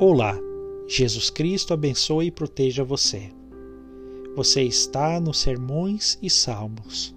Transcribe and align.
Olá, 0.00 0.38
Jesus 0.86 1.28
Cristo 1.28 1.74
abençoe 1.74 2.26
e 2.26 2.30
proteja 2.30 2.84
você. 2.84 3.32
Você 4.36 4.62
está 4.62 5.18
nos 5.18 5.38
Sermões 5.38 6.16
e 6.22 6.30
Salmos. 6.30 7.12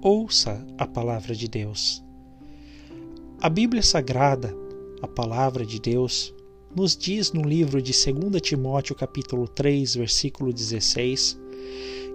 Ouça 0.00 0.64
a 0.78 0.86
palavra 0.86 1.34
de 1.34 1.48
Deus. 1.48 2.00
A 3.40 3.48
Bíblia 3.48 3.82
Sagrada, 3.82 4.54
a 5.02 5.08
palavra 5.08 5.66
de 5.66 5.80
Deus, 5.80 6.32
nos 6.76 6.96
diz 6.96 7.32
no 7.32 7.42
livro 7.42 7.82
de 7.82 7.90
2 7.90 8.40
Timóteo 8.40 8.94
capítulo 8.94 9.48
3, 9.48 9.96
versículo 9.96 10.52
16, 10.52 11.36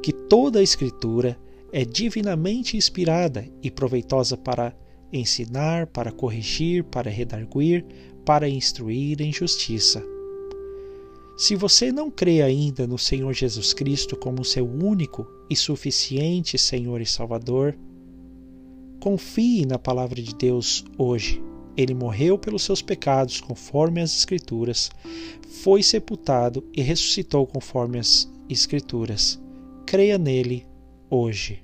que 0.01 0.13
toda 0.13 0.59
a 0.59 0.63
escritura 0.63 1.37
é 1.69 1.83
divinamente 1.83 2.77
inspirada 2.77 3.45
e 3.61 3.69
proveitosa 3.69 4.37
para 4.37 4.73
ensinar, 5.11 5.87
para 5.87 6.13
corrigir, 6.13 6.85
para 6.85 7.11
redarguir, 7.11 7.85
para 8.27 8.49
instruir 8.49 9.21
em 9.21 9.31
justiça. 9.31 10.03
Se 11.37 11.55
você 11.55 11.93
não 11.93 12.11
crê 12.11 12.41
ainda 12.41 12.85
no 12.85 12.97
Senhor 12.97 13.31
Jesus 13.31 13.71
Cristo 13.71 14.17
como 14.17 14.43
seu 14.43 14.69
único 14.69 15.25
e 15.49 15.55
suficiente 15.55 16.57
Senhor 16.57 16.99
e 16.99 17.05
Salvador, 17.05 17.73
confie 18.99 19.65
na 19.65 19.79
palavra 19.79 20.21
de 20.21 20.35
Deus 20.35 20.83
hoje. 20.97 21.41
Ele 21.77 21.93
morreu 21.93 22.37
pelos 22.37 22.63
seus 22.63 22.81
pecados, 22.81 23.39
conforme 23.39 24.01
as 24.01 24.13
Escrituras, 24.13 24.91
foi 25.63 25.81
sepultado 25.81 26.67
e 26.73 26.81
ressuscitou 26.81 27.47
conforme 27.47 27.97
as 27.97 28.29
Escrituras. 28.49 29.39
Creia 29.85 30.17
nele 30.17 30.67
hoje. 31.09 31.63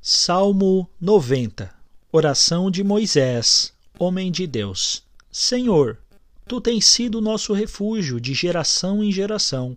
Salmo 0.00 0.88
90 0.98 1.79
Oração 2.12 2.72
de 2.72 2.82
Moisés, 2.82 3.72
homem 3.96 4.32
de 4.32 4.44
Deus. 4.44 5.04
Senhor, 5.30 5.96
tu 6.44 6.60
tens 6.60 6.84
sido 6.84 7.20
nosso 7.20 7.52
refúgio 7.52 8.20
de 8.20 8.34
geração 8.34 9.04
em 9.04 9.12
geração. 9.12 9.76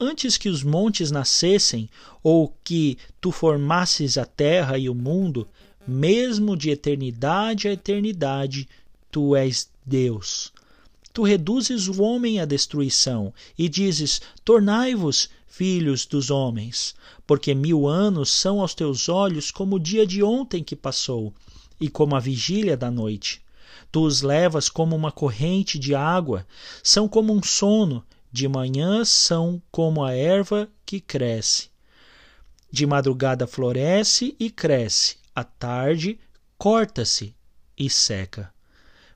Antes 0.00 0.36
que 0.38 0.48
os 0.48 0.62
montes 0.62 1.10
nascessem, 1.10 1.90
ou 2.22 2.54
que 2.62 2.96
tu 3.20 3.32
formasses 3.32 4.16
a 4.16 4.24
terra 4.24 4.78
e 4.78 4.88
o 4.88 4.94
mundo, 4.94 5.48
mesmo 5.84 6.56
de 6.56 6.70
eternidade 6.70 7.66
a 7.66 7.72
eternidade, 7.72 8.68
tu 9.10 9.34
és 9.34 9.68
Deus. 9.84 10.52
Tu 11.12 11.22
reduzes 11.22 11.88
o 11.88 12.02
homem 12.02 12.40
à 12.40 12.44
destruição 12.44 13.32
e 13.58 13.68
dizes: 13.68 14.20
Tornai-vos 14.44 15.28
filhos 15.46 16.06
dos 16.06 16.30
homens, 16.30 16.94
porque 17.26 17.54
mil 17.54 17.88
anos 17.88 18.30
são 18.30 18.60
aos 18.60 18.74
teus 18.74 19.08
olhos 19.08 19.50
como 19.50 19.76
o 19.76 19.80
dia 19.80 20.06
de 20.06 20.22
ontem 20.22 20.62
que 20.62 20.76
passou, 20.76 21.34
e 21.80 21.88
como 21.88 22.14
a 22.14 22.20
vigília 22.20 22.76
da 22.76 22.90
noite. 22.90 23.42
Tu 23.90 24.02
os 24.02 24.22
levas 24.22 24.68
como 24.68 24.94
uma 24.94 25.10
corrente 25.10 25.78
de 25.78 25.94
água, 25.94 26.46
são 26.82 27.08
como 27.08 27.32
um 27.32 27.42
sono, 27.42 28.04
de 28.30 28.46
manhã 28.46 29.04
são 29.04 29.60
como 29.70 30.04
a 30.04 30.12
erva 30.12 30.68
que 30.84 31.00
cresce. 31.00 31.70
De 32.70 32.86
madrugada 32.86 33.46
floresce 33.46 34.36
e 34.38 34.50
cresce, 34.50 35.16
à 35.34 35.42
tarde 35.42 36.18
corta-se 36.58 37.34
e 37.76 37.88
seca. 37.88 38.52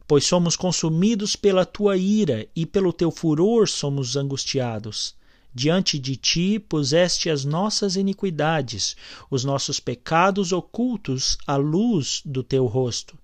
Pois 0.06 0.24
somos 0.24 0.56
consumidos 0.56 1.36
pela 1.36 1.64
tua 1.64 1.96
ira 1.96 2.48
e 2.54 2.66
pelo 2.66 2.92
teu 2.92 3.10
furor 3.10 3.68
somos 3.68 4.16
angustiados. 4.16 5.14
Diante 5.54 5.98
de 5.98 6.16
ti 6.16 6.58
puseste 6.58 7.28
as 7.28 7.44
nossas 7.44 7.94
iniquidades, 7.94 8.96
os 9.30 9.44
nossos 9.44 9.78
pecados 9.78 10.50
ocultos 10.50 11.36
à 11.46 11.56
luz 11.56 12.22
do 12.24 12.42
teu 12.42 12.66
rosto. 12.66 13.18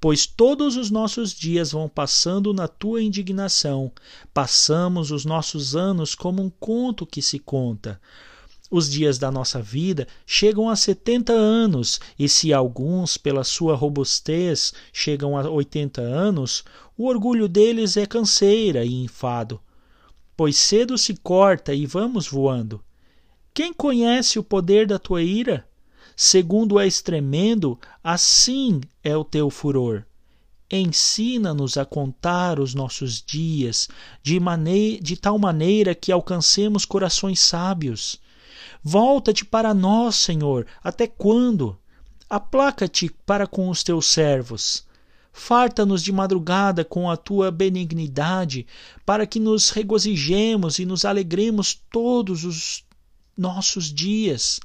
Pois 0.00 0.26
todos 0.26 0.76
os 0.76 0.90
nossos 0.90 1.32
dias 1.32 1.72
vão 1.72 1.88
passando 1.88 2.54
na 2.54 2.66
tua 2.66 3.02
indignação, 3.02 3.92
passamos 4.32 5.10
os 5.10 5.24
nossos 5.24 5.76
anos 5.76 6.14
como 6.14 6.42
um 6.42 6.48
conto 6.48 7.04
que 7.04 7.20
se 7.20 7.38
conta. 7.38 8.00
Os 8.70 8.88
dias 8.88 9.18
da 9.18 9.30
nossa 9.30 9.60
vida 9.60 10.06
chegam 10.24 10.68
a 10.68 10.76
setenta 10.76 11.32
anos, 11.32 12.00
e 12.18 12.28
se 12.28 12.52
alguns, 12.52 13.16
pela 13.16 13.42
sua 13.42 13.74
robustez, 13.74 14.72
chegam 14.92 15.36
a 15.36 15.50
oitenta 15.50 16.00
anos, 16.00 16.62
o 16.96 17.06
orgulho 17.06 17.48
deles 17.48 17.96
é 17.96 18.06
canseira 18.06 18.84
e 18.84 19.02
enfado 19.02 19.60
pois 20.40 20.56
cedo 20.56 20.96
se 20.96 21.14
corta 21.16 21.74
e 21.74 21.84
vamos 21.84 22.26
voando. 22.26 22.82
Quem 23.52 23.74
conhece 23.74 24.38
o 24.38 24.42
poder 24.42 24.86
da 24.86 24.98
tua 24.98 25.22
ira? 25.22 25.68
Segundo 26.16 26.80
és 26.80 27.02
tremendo, 27.02 27.78
assim 28.02 28.80
é 29.04 29.14
o 29.14 29.22
teu 29.22 29.50
furor. 29.50 30.02
Ensina-nos 30.70 31.76
a 31.76 31.84
contar 31.84 32.58
os 32.58 32.72
nossos 32.72 33.20
dias 33.22 33.86
de, 34.22 34.40
de 35.02 35.16
tal 35.18 35.38
maneira 35.38 35.94
que 35.94 36.10
alcancemos 36.10 36.86
corações 36.86 37.38
sábios. 37.40 38.18
Volta-te 38.82 39.44
para 39.44 39.74
nós, 39.74 40.16
Senhor, 40.16 40.66
até 40.82 41.06
quando? 41.06 41.78
Aplaca-te 42.28 43.10
para 43.26 43.46
com 43.46 43.68
os 43.68 43.82
teus 43.82 44.06
servos 44.06 44.84
Farta-nos 45.32 46.02
de 46.02 46.12
madrugada 46.12 46.84
com 46.84 47.08
a 47.08 47.16
tua 47.16 47.50
benignidade, 47.50 48.66
para 49.06 49.26
que 49.26 49.38
nos 49.38 49.70
regozijemos 49.70 50.78
e 50.78 50.84
nos 50.84 51.04
alegremos 51.04 51.74
todos 51.90 52.44
os 52.44 52.84
nossos 53.36 53.92
dias. 53.92 54.60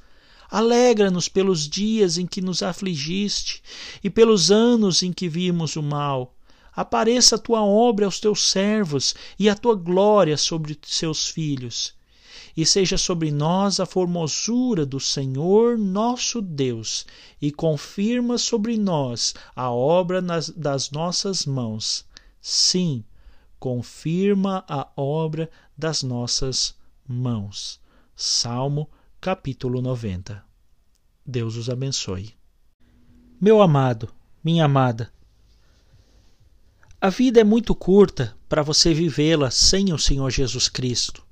Alegra-nos 0.49 1.29
pelos 1.29 1.69
dias 1.69 2.17
em 2.17 2.25
que 2.25 2.41
nos 2.41 2.63
afligiste 2.63 3.61
e 4.03 4.09
pelos 4.09 4.51
anos 4.51 5.03
em 5.03 5.13
que 5.13 5.29
vimos 5.29 5.75
o 5.75 5.83
mal. 5.83 6.35
Apareça 6.73 7.35
a 7.35 7.39
tua 7.39 7.63
obra 7.63 8.05
aos 8.05 8.19
teus 8.19 8.49
servos 8.49 9.15
e 9.39 9.47
a 9.47 9.55
tua 9.55 9.75
glória 9.75 10.35
sobre 10.35 10.77
seus 10.83 11.27
filhos 11.27 11.93
e 12.55 12.65
seja 12.65 12.97
sobre 12.97 13.31
nós 13.31 13.79
a 13.79 13.85
formosura 13.85 14.85
do 14.85 14.99
Senhor 14.99 15.77
nosso 15.77 16.41
Deus, 16.41 17.05
e 17.41 17.51
confirma 17.51 18.37
sobre 18.37 18.77
nós 18.77 19.33
a 19.55 19.69
obra 19.71 20.21
nas, 20.21 20.49
das 20.49 20.91
nossas 20.91 21.45
mãos. 21.45 22.05
Sim, 22.39 23.03
confirma 23.59 24.63
a 24.67 24.87
obra 24.95 25.49
das 25.77 26.03
nossas 26.03 26.75
mãos. 27.07 27.79
Salmo 28.15 28.89
capítulo 29.19 29.81
90. 29.81 30.43
Deus 31.25 31.57
os 31.57 31.69
abençoe. 31.69 32.33
Meu 33.41 33.61
amado, 33.61 34.09
minha 34.43 34.65
amada, 34.65 35.11
a 37.01 37.09
vida 37.09 37.41
é 37.41 37.43
muito 37.43 37.75
curta 37.75 38.37
para 38.47 38.63
você 38.63 38.93
vivê-la 38.93 39.51
sem 39.51 39.91
o 39.91 39.97
Senhor 39.99 40.29
Jesus 40.29 40.69
Cristo. 40.69 41.24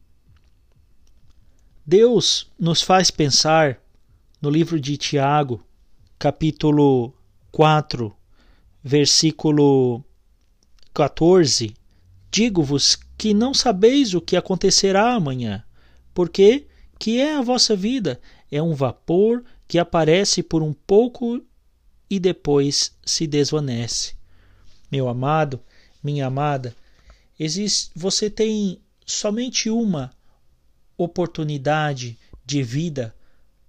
Deus 1.86 2.50
nos 2.58 2.82
faz 2.82 3.12
pensar 3.12 3.78
no 4.42 4.50
livro 4.50 4.80
de 4.80 4.96
Tiago, 4.96 5.62
capítulo 6.18 7.14
4, 7.52 8.16
versículo 8.82 10.02
14: 10.94 11.76
Digo-vos 12.32 12.98
que 13.18 13.34
não 13.34 13.54
sabeis 13.54 14.14
o 14.14 14.22
que 14.22 14.38
acontecerá 14.38 15.14
amanhã, 15.14 15.62
porque 16.14 16.68
que 16.98 17.20
é 17.20 17.36
a 17.36 17.42
vossa 17.42 17.76
vida? 17.76 18.22
É 18.50 18.62
um 18.62 18.74
vapor 18.74 19.44
que 19.68 19.78
aparece 19.78 20.42
por 20.42 20.64
um 20.64 20.72
pouco 20.72 21.44
e 22.10 22.18
depois 22.18 22.96
se 23.06 23.28
desvanece. 23.28 24.14
Meu 24.90 25.10
amado, 25.10 25.60
minha 26.02 26.28
amada, 26.28 26.74
existe, 27.38 27.92
você 27.94 28.30
tem 28.30 28.80
somente 29.06 29.70
uma 29.70 30.12
oportunidade 30.98 32.18
de 32.46 32.62
vida 32.64 33.16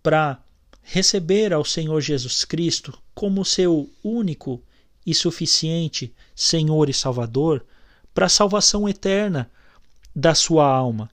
para 0.03 0.43
receber 0.83 1.53
ao 1.53 1.65
Senhor 1.65 2.01
Jesus 2.01 2.45
Cristo 2.45 2.97
como 3.15 3.45
seu 3.45 3.91
único 4.03 4.63
e 5.07 5.15
suficiente 5.15 6.15
Senhor 6.35 6.89
e 6.89 6.95
Salvador 6.95 7.65
para 8.13 8.27
a 8.27 8.31
salvação 8.31 8.89
eterna 8.89 9.51
da 10.15 10.35
sua 10.35 10.67
alma. 10.67 11.11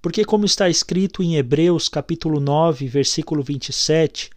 Porque 0.00 0.24
como 0.24 0.46
está 0.46 0.68
escrito 0.68 1.22
em 1.22 1.36
Hebreus 1.36 1.88
capítulo 1.88 2.40
9, 2.40 2.86
versículo 2.88 3.42
27, 3.42 4.30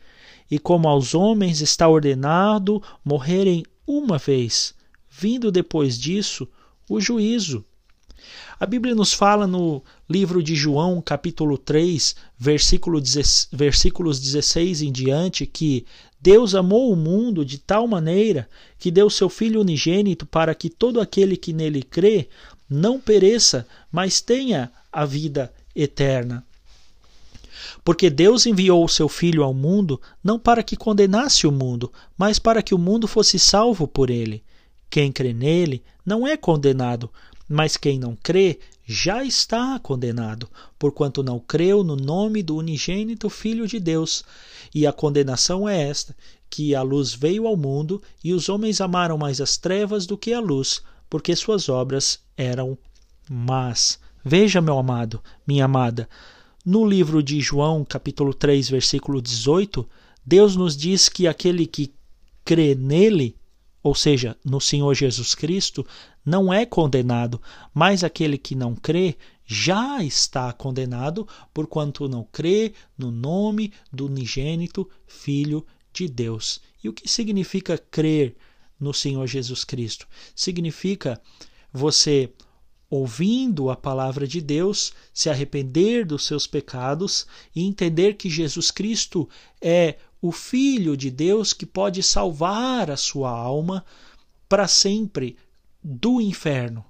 e 0.52 0.60
como 0.60 0.90
aos 0.90 1.16
homens 1.16 1.62
está 1.62 1.88
ordenado 1.88 2.84
morrerem 3.04 3.64
uma 3.88 4.18
vez, 4.18 4.76
vindo 5.10 5.52
depois 5.52 5.98
disso 5.98 6.48
o 6.90 7.00
juízo. 7.00 7.66
A 8.60 8.66
Bíblia 8.66 8.96
nos 8.96 9.14
fala 9.14 9.46
no 9.46 9.84
livro 10.10 10.42
de 10.42 10.56
João, 10.56 11.02
capítulo 11.02 11.58
3, 11.58 12.16
versículo, 12.38 13.02
versículos 13.52 14.20
16 14.20 14.82
em 14.82 14.92
diante, 14.92 15.46
que 15.46 15.86
Deus 16.22 16.56
amou 16.56 16.92
o 16.92 16.96
mundo 16.96 17.44
de 17.44 17.58
tal 17.58 17.88
maneira 17.88 18.48
que 18.80 18.90
deu 18.90 19.10
seu 19.10 19.28
Filho 19.28 19.60
unigênito 19.60 20.26
para 20.26 20.56
que 20.56 20.70
todo 20.70 21.02
aquele 21.02 21.36
que 21.36 21.52
nele 21.52 21.84
crê 21.84 22.30
não 22.70 23.00
pereça, 23.00 23.68
mas 23.92 24.22
tenha 24.22 24.72
a 24.92 25.06
vida 25.06 25.54
eterna. 25.76 26.46
Porque 27.84 28.10
Deus 28.10 28.46
enviou 28.46 28.86
o 28.86 28.90
seu 28.90 29.10
Filho 29.10 29.44
ao 29.44 29.54
mundo 29.54 30.00
não 30.24 30.40
para 30.40 30.64
que 30.64 30.78
condenasse 30.78 31.46
o 31.46 31.52
mundo, 31.52 31.92
mas 32.18 32.40
para 32.40 32.64
que 32.64 32.74
o 32.74 32.78
mundo 32.78 33.08
fosse 33.08 33.38
salvo 33.38 33.88
por 33.88 34.10
ele. 34.10 34.42
Quem 34.90 35.12
crê 35.12 35.34
nele 35.34 35.84
não 36.06 36.26
é 36.26 36.38
condenado, 36.38 37.10
mas 37.54 37.78
quem 37.78 38.00
não 38.00 38.16
crê 38.16 38.60
já 38.84 39.24
está 39.24 39.78
condenado, 39.78 40.50
porquanto 40.80 41.22
não 41.22 41.40
creu 41.40 41.84
no 41.84 41.96
nome 41.96 42.42
do 42.42 42.58
unigênito 42.58 43.30
Filho 43.30 43.68
de 43.68 43.80
Deus. 43.80 44.24
E 44.74 44.88
a 44.88 44.92
condenação 44.92 45.70
é 45.70 45.88
esta: 45.88 46.16
que 46.50 46.74
a 46.74 46.82
luz 46.82 47.14
veio 47.14 47.46
ao 47.46 47.56
mundo 47.56 48.02
e 48.24 48.34
os 48.34 48.50
homens 48.50 48.82
amaram 48.82 49.20
mais 49.20 49.40
as 49.40 49.56
trevas 49.56 50.08
do 50.08 50.18
que 50.18 50.34
a 50.34 50.40
luz, 50.40 50.82
porque 51.08 51.36
suas 51.36 51.70
obras 51.70 52.20
eram 52.36 52.76
más. 53.30 54.00
Veja, 54.26 54.60
meu 54.60 54.80
amado, 54.80 55.22
minha 55.46 55.66
amada, 55.66 56.10
no 56.66 56.84
livro 56.84 57.22
de 57.22 57.40
João, 57.40 57.86
capítulo 57.86 58.34
3, 58.34 58.68
versículo 58.68 59.22
18, 59.22 59.88
Deus 60.26 60.56
nos 60.56 60.76
diz 60.76 61.08
que 61.08 61.28
aquele 61.28 61.68
que 61.68 61.94
crê 62.44 62.74
nele 62.74 63.36
ou 63.84 63.94
seja, 63.94 64.38
no 64.46 64.62
Senhor 64.62 64.94
Jesus 64.96 65.36
Cristo, 65.36 65.86
não 66.26 66.54
é 66.54 66.66
condenado, 66.66 67.42
mas 67.74 68.02
aquele 68.02 68.38
que 68.38 68.56
não 68.56 68.74
crê 68.74 69.18
já 69.46 70.02
está 70.02 70.54
condenado, 70.54 71.28
porquanto 71.54 72.08
não 72.08 72.24
crê 72.24 72.74
no 72.98 73.12
nome 73.12 73.74
do 73.92 74.06
unigênito 74.06 74.90
Filho 75.06 75.66
de 75.92 76.08
Deus. 76.08 76.62
E 76.82 76.88
o 76.88 76.94
que 76.94 77.10
significa 77.10 77.78
crer 77.78 78.38
no 78.80 78.94
Senhor 78.94 79.28
Jesus 79.28 79.66
Cristo? 79.66 80.08
Significa 80.34 81.22
você 81.72 82.32
ouvindo 82.90 83.70
a 83.70 83.76
palavra 83.76 84.28
de 84.28 84.40
Deus, 84.40 84.94
se 85.12 85.30
arrepender 85.30 86.06
dos 86.06 86.26
seus 86.26 86.46
pecados 86.46 87.26
e 87.54 87.64
entender 87.64 88.14
que 88.14 88.30
Jesus 88.30 88.70
Cristo 88.70 89.28
é 89.60 89.98
o 90.24 90.32
Filho 90.32 90.96
de 90.96 91.12
Deus 91.12 91.52
que 91.52 91.66
pode 91.66 92.02
salvar 92.02 92.90
a 92.90 92.96
sua 92.96 93.30
alma 93.30 93.84
para 94.48 94.70
sempre 94.70 95.36
do 95.84 96.22
inferno. 96.22 96.86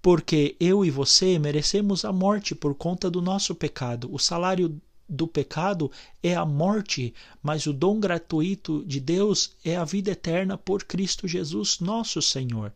Porque 0.00 0.54
eu 0.60 0.84
e 0.84 0.92
você 0.92 1.40
merecemos 1.40 2.04
a 2.04 2.12
morte 2.12 2.54
por 2.54 2.72
conta 2.76 3.10
do 3.10 3.20
nosso 3.20 3.52
pecado. 3.52 4.08
O 4.14 4.18
salário 4.18 4.80
do 5.08 5.26
pecado 5.26 5.90
é 6.22 6.36
a 6.36 6.44
morte, 6.46 7.12
mas 7.42 7.66
o 7.66 7.72
dom 7.72 7.98
gratuito 7.98 8.84
de 8.86 9.00
Deus 9.00 9.50
é 9.64 9.74
a 9.74 9.84
vida 9.84 10.12
eterna 10.12 10.56
por 10.56 10.84
Cristo 10.84 11.26
Jesus, 11.26 11.80
nosso 11.80 12.22
Senhor. 12.22 12.72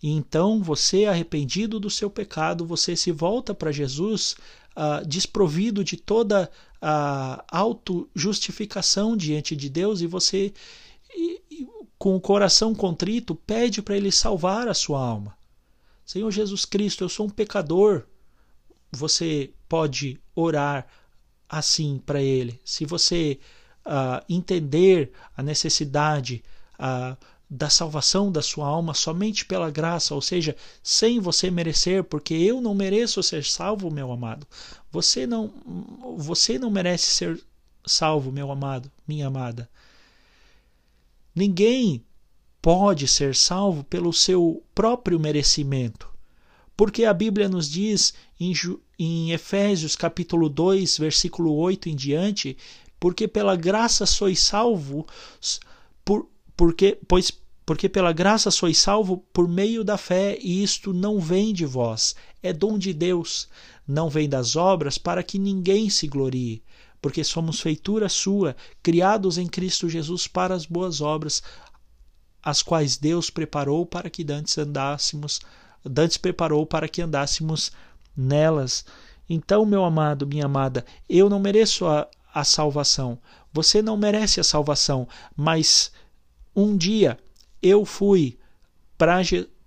Então, 0.00 0.62
você, 0.62 1.06
arrependido 1.06 1.80
do 1.80 1.90
seu 1.90 2.08
pecado, 2.08 2.64
você 2.64 2.94
se 2.94 3.10
volta 3.10 3.52
para 3.52 3.72
Jesus 3.72 4.36
uh, 4.76 5.04
desprovido 5.04 5.82
de 5.82 5.96
toda 5.96 6.48
a 6.80 7.44
auto-justificação 7.48 9.16
diante 9.16 9.56
de 9.56 9.68
Deus 9.68 10.00
e 10.00 10.06
você, 10.06 10.52
com 11.98 12.14
o 12.16 12.20
coração 12.20 12.74
contrito, 12.74 13.34
pede 13.34 13.82
para 13.82 13.96
Ele 13.96 14.12
salvar 14.12 14.68
a 14.68 14.74
sua 14.74 15.00
alma. 15.00 15.36
Senhor 16.04 16.30
Jesus 16.30 16.64
Cristo, 16.64 17.04
eu 17.04 17.08
sou 17.08 17.26
um 17.26 17.30
pecador. 17.30 18.04
Você 18.90 19.52
pode 19.68 20.18
orar 20.34 20.86
assim 21.48 22.00
para 22.04 22.22
Ele. 22.22 22.60
Se 22.64 22.86
você 22.86 23.38
uh, 23.84 24.24
entender 24.28 25.12
a 25.36 25.42
necessidade, 25.42 26.42
uh, 26.78 27.16
da 27.50 27.70
salvação 27.70 28.30
da 28.30 28.42
sua 28.42 28.66
alma 28.66 28.92
somente 28.92 29.44
pela 29.44 29.70
graça, 29.70 30.14
ou 30.14 30.20
seja, 30.20 30.54
sem 30.82 31.18
você 31.18 31.50
merecer, 31.50 32.04
porque 32.04 32.34
eu 32.34 32.60
não 32.60 32.74
mereço 32.74 33.22
ser 33.22 33.44
salvo, 33.44 33.90
meu 33.90 34.12
amado. 34.12 34.46
Você 34.90 35.26
não 35.26 35.50
você 36.16 36.58
não 36.58 36.70
merece 36.70 37.06
ser 37.06 37.42
salvo, 37.86 38.30
meu 38.30 38.50
amado, 38.50 38.90
minha 39.06 39.26
amada. 39.26 39.68
Ninguém 41.34 42.04
pode 42.60 43.08
ser 43.08 43.34
salvo 43.34 43.82
pelo 43.84 44.12
seu 44.12 44.62
próprio 44.74 45.18
merecimento. 45.18 46.08
Porque 46.76 47.04
a 47.04 47.14
Bíblia 47.14 47.48
nos 47.48 47.68
diz 47.68 48.14
em, 48.38 48.52
em 48.98 49.32
Efésios 49.32 49.96
capítulo 49.96 50.48
2, 50.48 50.98
versículo 50.98 51.54
8 51.54 51.88
em 51.88 51.96
diante, 51.96 52.56
porque 53.00 53.26
pela 53.26 53.56
graça 53.56 54.04
sois 54.06 54.40
salvos 54.40 55.06
por 56.04 56.28
porque, 56.58 56.98
pois, 57.06 57.30
porque 57.64 57.88
pela 57.88 58.12
graça 58.12 58.50
sois 58.50 58.78
salvo 58.78 59.18
por 59.32 59.46
meio 59.46 59.84
da 59.84 59.96
fé, 59.96 60.36
e 60.42 60.60
isto 60.60 60.92
não 60.92 61.20
vem 61.20 61.54
de 61.54 61.64
vós, 61.64 62.16
é 62.42 62.52
dom 62.52 62.76
de 62.76 62.92
Deus, 62.92 63.48
não 63.86 64.10
vem 64.10 64.28
das 64.28 64.56
obras, 64.56 64.98
para 64.98 65.22
que 65.22 65.38
ninguém 65.38 65.88
se 65.88 66.08
glorie, 66.08 66.60
porque 67.00 67.22
somos 67.22 67.60
feitura 67.60 68.08
sua, 68.08 68.56
criados 68.82 69.38
em 69.38 69.46
Cristo 69.46 69.88
Jesus 69.88 70.26
para 70.26 70.52
as 70.52 70.66
boas 70.66 71.00
obras, 71.00 71.44
as 72.42 72.60
quais 72.60 72.96
Deus 72.96 73.30
preparou 73.30 73.86
para 73.86 74.10
que 74.10 74.24
dantes 74.24 74.58
andássemos, 74.58 75.38
dantes 75.84 76.16
preparou 76.16 76.66
para 76.66 76.88
que 76.88 77.00
andássemos 77.00 77.70
nelas. 78.16 78.84
Então, 79.30 79.64
meu 79.64 79.84
amado, 79.84 80.26
minha 80.26 80.46
amada, 80.46 80.84
eu 81.08 81.28
não 81.30 81.38
mereço 81.38 81.86
a, 81.86 82.08
a 82.34 82.42
salvação. 82.42 83.16
Você 83.52 83.80
não 83.80 83.96
merece 83.96 84.40
a 84.40 84.44
salvação, 84.44 85.06
mas 85.36 85.92
um 86.62 86.76
dia 86.76 87.16
eu 87.62 87.84
fui 87.84 88.36
pra, 88.96 89.20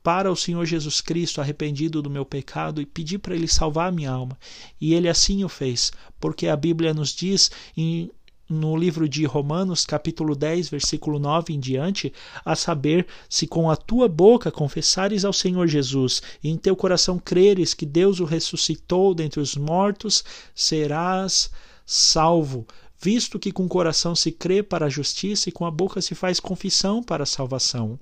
para 0.04 0.32
o 0.32 0.36
Senhor 0.36 0.66
Jesus 0.66 1.00
Cristo 1.00 1.40
arrependido 1.40 2.02
do 2.02 2.10
meu 2.10 2.26
pecado 2.26 2.82
e 2.82 2.86
pedi 2.86 3.18
para 3.18 3.34
Ele 3.34 3.48
salvar 3.48 3.88
a 3.88 3.92
minha 3.92 4.12
alma. 4.12 4.38
E 4.80 4.94
Ele 4.94 5.08
assim 5.08 5.44
o 5.44 5.50
fez, 5.50 5.92
porque 6.20 6.48
a 6.48 6.56
Bíblia 6.56 6.94
nos 6.94 7.16
diz 7.16 7.50
em, 7.78 8.12
no 8.50 8.76
livro 8.76 9.08
de 9.08 9.24
Romanos, 9.24 9.86
capítulo 9.86 10.36
10, 10.36 10.70
versículo 10.70 11.18
9 11.18 11.54
em 11.54 11.60
diante, 11.60 12.12
a 12.44 12.58
saber, 12.58 13.08
se 13.30 13.48
com 13.48 13.70
a 13.70 13.78
tua 13.78 14.10
boca 14.10 14.52
confessares 14.52 15.24
ao 15.24 15.32
Senhor 15.32 15.68
Jesus 15.68 16.22
e 16.44 16.50
em 16.50 16.58
teu 16.58 16.76
coração 16.76 17.18
creres 17.18 17.74
que 17.74 17.86
Deus 17.86 18.20
o 18.20 18.26
ressuscitou 18.26 19.14
dentre 19.14 19.40
os 19.40 19.56
mortos, 19.56 20.26
serás 20.54 21.50
salvo 21.86 22.68
visto 23.02 23.40
que 23.40 23.52
com 23.52 23.66
o 23.66 23.70
coração 23.70 24.16
se 24.16 24.32
crê 24.32 24.62
para 24.62 24.86
a 24.86 24.90
justiça 24.90 25.50
e 25.50 25.52
com 25.52 25.66
a 25.66 25.72
boca 25.72 26.02
se 26.02 26.14
faz 26.14 26.40
confissão 26.40 27.02
para 27.02 27.24
a 27.24 27.28
salvação. 27.28 28.00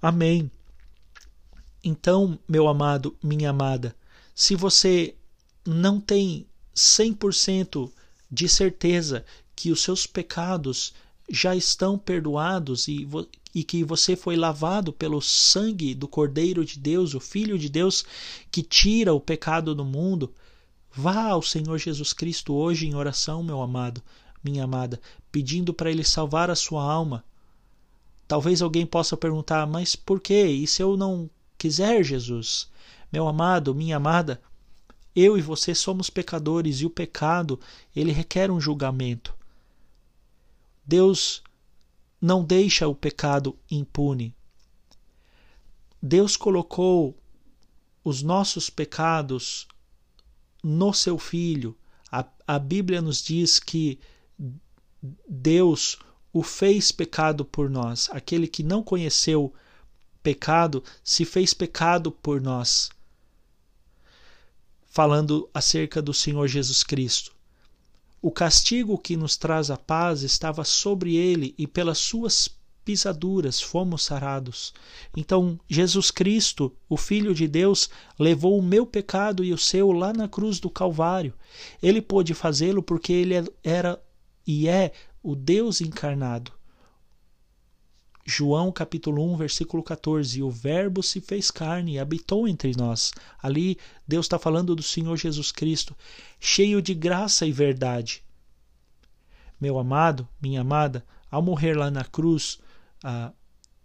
Amém. 0.00 0.50
Então, 1.84 2.38
meu 2.48 2.66
amado, 2.66 3.16
minha 3.22 3.50
amada, 3.50 3.94
se 4.34 4.56
você 4.56 5.14
não 5.64 6.00
tem 6.00 6.46
100% 6.74 7.90
de 8.30 8.48
certeza 8.48 9.24
que 9.54 9.70
os 9.70 9.80
seus 9.80 10.06
pecados 10.06 10.92
já 11.30 11.54
estão 11.54 11.96
perdoados 11.96 12.88
e, 12.88 13.06
e 13.54 13.62
que 13.62 13.84
você 13.84 14.16
foi 14.16 14.34
lavado 14.36 14.92
pelo 14.92 15.20
sangue 15.20 15.94
do 15.94 16.08
Cordeiro 16.08 16.64
de 16.64 16.78
Deus, 16.78 17.14
o 17.14 17.20
Filho 17.20 17.58
de 17.58 17.68
Deus, 17.68 18.04
que 18.50 18.62
tira 18.62 19.14
o 19.14 19.20
pecado 19.20 19.74
do 19.74 19.84
mundo, 19.84 20.32
Vá 20.94 21.24
ao 21.24 21.40
Senhor 21.40 21.78
Jesus 21.78 22.12
Cristo 22.12 22.52
hoje 22.52 22.86
em 22.86 22.94
oração, 22.94 23.42
meu 23.42 23.62
amado, 23.62 24.02
minha 24.44 24.64
amada, 24.64 25.00
pedindo 25.30 25.72
para 25.72 25.90
Ele 25.90 26.04
salvar 26.04 26.50
a 26.50 26.54
sua 26.54 26.82
alma. 26.84 27.24
Talvez 28.28 28.60
alguém 28.60 28.84
possa 28.84 29.16
perguntar: 29.16 29.66
mas 29.66 29.96
por 29.96 30.20
quê? 30.20 30.46
E 30.46 30.66
se 30.66 30.82
eu 30.82 30.96
não 30.96 31.30
quiser 31.56 32.02
Jesus? 32.04 32.70
Meu 33.10 33.26
amado, 33.26 33.74
minha 33.74 33.96
amada, 33.96 34.42
eu 35.16 35.38
e 35.38 35.40
você 35.40 35.74
somos 35.74 36.10
pecadores 36.10 36.80
e 36.80 36.86
o 36.86 36.90
pecado, 36.90 37.58
ele 37.96 38.12
requer 38.12 38.50
um 38.50 38.60
julgamento. 38.60 39.34
Deus 40.84 41.42
não 42.20 42.44
deixa 42.44 42.86
o 42.86 42.94
pecado 42.94 43.56
impune. 43.70 44.34
Deus 46.02 46.36
colocou 46.36 47.16
os 48.04 48.22
nossos 48.22 48.68
pecados 48.68 49.66
no 50.62 50.92
seu 50.92 51.18
filho. 51.18 51.76
A, 52.10 52.24
a 52.46 52.58
Bíblia 52.58 53.00
nos 53.00 53.22
diz 53.22 53.58
que 53.58 53.98
Deus 55.28 55.98
o 56.32 56.42
fez 56.42 56.92
pecado 56.92 57.44
por 57.44 57.68
nós. 57.68 58.08
Aquele 58.12 58.46
que 58.46 58.62
não 58.62 58.82
conheceu 58.82 59.52
pecado 60.22 60.82
se 61.02 61.24
fez 61.24 61.52
pecado 61.52 62.12
por 62.12 62.40
nós. 62.40 62.90
Falando 64.86 65.48
acerca 65.52 66.00
do 66.00 66.14
Senhor 66.14 66.46
Jesus 66.46 66.82
Cristo. 66.82 67.34
O 68.20 68.30
castigo 68.30 68.96
que 68.96 69.16
nos 69.16 69.36
traz 69.36 69.70
a 69.70 69.76
paz 69.76 70.22
estava 70.22 70.64
sobre 70.64 71.16
ele 71.16 71.54
e 71.58 71.66
pelas 71.66 71.98
suas 71.98 72.48
pisaduras 72.84 73.60
fomos 73.60 74.02
sarados. 74.02 74.72
Então, 75.16 75.58
Jesus 75.68 76.10
Cristo, 76.10 76.74
o 76.88 76.96
Filho 76.96 77.34
de 77.34 77.46
Deus, 77.48 77.88
levou 78.18 78.58
o 78.58 78.62
meu 78.62 78.86
pecado 78.86 79.44
e 79.44 79.52
o 79.52 79.58
seu 79.58 79.92
lá 79.92 80.12
na 80.12 80.28
cruz 80.28 80.58
do 80.58 80.70
Calvário. 80.70 81.34
Ele 81.82 82.02
pôde 82.02 82.34
fazê-lo 82.34 82.82
porque 82.82 83.12
ele 83.12 83.34
era 83.62 84.02
e 84.46 84.68
é 84.68 84.92
o 85.22 85.34
Deus 85.34 85.80
encarnado. 85.80 86.52
João 88.24 88.70
capítulo 88.70 89.32
1, 89.32 89.36
versículo 89.36 89.82
14. 89.82 90.42
O 90.42 90.50
Verbo 90.50 91.02
se 91.02 91.20
fez 91.20 91.50
carne 91.50 91.94
e 91.94 91.98
habitou 91.98 92.46
entre 92.46 92.72
nós. 92.76 93.12
Ali 93.42 93.78
Deus 94.06 94.26
está 94.26 94.38
falando 94.38 94.76
do 94.76 94.82
Senhor 94.82 95.16
Jesus 95.16 95.50
Cristo, 95.50 95.96
cheio 96.38 96.80
de 96.80 96.94
graça 96.94 97.44
e 97.44 97.52
verdade. 97.52 98.22
Meu 99.60 99.78
amado, 99.78 100.28
minha 100.40 100.60
amada, 100.60 101.04
ao 101.30 101.42
morrer 101.42 101.76
lá 101.76 101.90
na 101.90 102.04
cruz, 102.04 102.60
ah, 103.02 103.32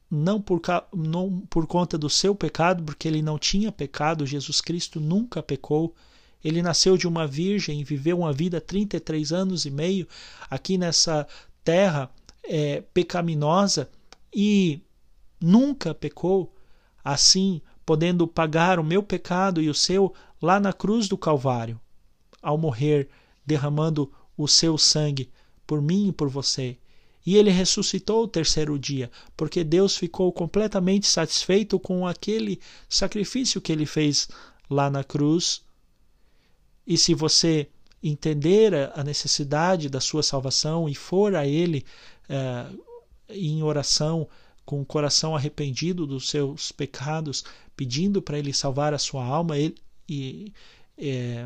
não 0.09 0.41
por, 0.41 0.61
não 0.93 1.41
por 1.49 1.67
conta 1.67 1.97
do 1.97 2.09
seu 2.09 2.33
pecado, 2.33 2.83
porque 2.83 3.07
ele 3.07 3.21
não 3.21 3.37
tinha 3.37 3.71
pecado, 3.71 4.25
Jesus 4.25 4.61
Cristo 4.61 4.99
nunca 4.99 5.43
pecou. 5.43 5.93
Ele 6.43 6.61
nasceu 6.61 6.95
de 6.97 7.07
uma 7.07 7.27
virgem 7.27 7.83
viveu 7.83 8.19
uma 8.19 8.31
vida 8.31 8.61
33 8.61 9.33
anos 9.33 9.65
e 9.65 9.71
meio 9.71 10.07
aqui 10.49 10.77
nessa 10.77 11.27
terra 11.63 12.09
é, 12.43 12.81
pecaminosa 12.93 13.89
e 14.33 14.81
nunca 15.41 15.93
pecou, 15.93 16.53
assim 17.03 17.61
podendo 17.85 18.27
pagar 18.27 18.79
o 18.79 18.83
meu 18.83 19.01
pecado 19.01 19.61
e 19.61 19.69
o 19.69 19.73
seu 19.73 20.13
lá 20.41 20.59
na 20.59 20.73
cruz 20.73 21.07
do 21.07 21.17
Calvário, 21.17 21.79
ao 22.41 22.57
morrer, 22.57 23.09
derramando 23.45 24.11
o 24.37 24.47
seu 24.47 24.77
sangue 24.77 25.31
por 25.65 25.81
mim 25.81 26.09
e 26.09 26.11
por 26.11 26.29
você. 26.29 26.77
E 27.27 27.35
ele 27.35 27.51
ressuscitou 27.51 28.23
o 28.23 28.27
terceiro 28.27 28.79
dia, 28.79 29.11
porque 29.35 29.61
Deus 29.61 29.97
ficou 29.97 30.31
completamente 30.31 31.05
satisfeito 31.05 31.77
com 31.77 32.07
aquele 32.07 32.57
sacrifício 32.87 33.59
que 33.59 33.69
ele 33.69 33.85
fez 33.85 34.29
lá 34.69 34.89
na 34.89 35.03
cruz. 35.03 35.61
E 36.87 36.97
se 36.97 37.13
você 37.13 37.67
entender 38.01 38.73
a 38.95 39.03
necessidade 39.03 39.89
da 39.89 39.99
sua 39.99 40.23
salvação 40.23 40.87
e 40.87 40.95
for 40.95 41.35
a 41.35 41.45
Ele 41.45 41.85
eh, 42.29 42.67
em 43.27 43.61
oração, 43.61 44.29
com 44.65 44.79
o 44.79 44.85
coração 44.85 45.35
arrependido 45.35 46.07
dos 46.07 46.29
seus 46.29 46.71
pecados, 46.71 47.43
pedindo 47.75 48.21
para 48.21 48.39
Ele 48.39 48.53
salvar 48.53 48.93
a 48.93 48.97
sua 48.97 49.25
alma, 49.25 49.57
ele, 49.57 49.75
e, 50.07 50.53
é, 50.97 51.45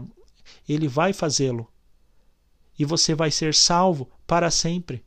ele 0.70 0.88
vai 0.88 1.12
fazê-lo. 1.12 1.68
E 2.78 2.86
você 2.86 3.16
vai 3.16 3.32
ser 3.32 3.56
salvo 3.56 4.08
para 4.28 4.52
sempre. 4.52 5.04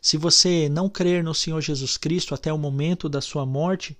Se 0.00 0.16
você 0.16 0.68
não 0.68 0.88
crer 0.88 1.24
no 1.24 1.34
Senhor 1.34 1.60
Jesus 1.60 1.96
Cristo 1.96 2.34
até 2.34 2.52
o 2.52 2.58
momento 2.58 3.08
da 3.08 3.20
sua 3.20 3.44
morte, 3.44 3.98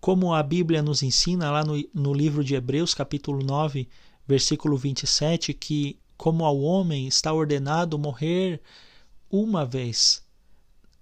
como 0.00 0.34
a 0.34 0.42
Bíblia 0.42 0.82
nos 0.82 1.02
ensina 1.02 1.50
lá 1.50 1.64
no, 1.64 1.82
no 1.92 2.14
livro 2.14 2.42
de 2.42 2.54
Hebreus, 2.54 2.94
capítulo 2.94 3.44
9, 3.44 3.88
versículo 4.26 4.76
27, 4.76 5.52
que 5.52 5.98
como 6.16 6.44
ao 6.44 6.60
homem 6.60 7.06
está 7.06 7.32
ordenado 7.32 7.98
morrer 7.98 8.60
uma 9.30 9.64
vez, 9.64 10.22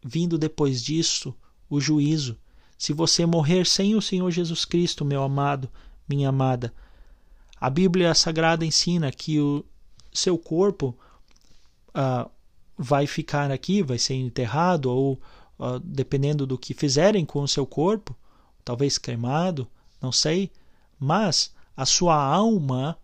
vindo 0.04 0.38
depois 0.38 0.83
disso 0.83 1.35
o 1.68 1.80
juízo. 1.80 2.37
Se 2.78 2.92
você 2.92 3.26
morrer 3.26 3.66
sem 3.66 3.97
o 3.97 4.02
Senhor 4.02 4.30
Jesus 4.30 4.64
Cristo, 4.64 5.04
meu 5.04 5.23
amado, 5.23 5.68
minha 6.09 6.28
amada, 6.28 6.73
a 7.61 7.68
Bíblia 7.68 8.14
Sagrada 8.14 8.64
ensina 8.64 9.11
que 9.11 9.40
o 9.40 9.64
seu 10.12 10.38
corpo 10.38 10.97
ah, 11.92 12.28
vai 12.79 13.07
ficar 13.07 13.51
aqui, 13.51 13.83
vai 13.83 13.99
ser 13.99 14.15
enterrado, 14.15 14.91
ou 14.91 15.21
uh, 15.59 15.81
dependendo 15.81 16.47
do 16.47 16.57
que 16.57 16.73
fizerem 16.73 17.27
com 17.27 17.43
o 17.43 17.49
seu 17.49 17.67
corpo, 17.67 18.17
talvez 18.65 18.97
cremado, 18.97 19.67
não 20.01 20.13
sei, 20.13 20.53
mas 20.99 21.53
a 21.77 21.85
sua 21.85 22.15
alma, 22.15 22.97